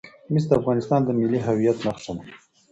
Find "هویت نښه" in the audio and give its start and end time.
1.47-2.11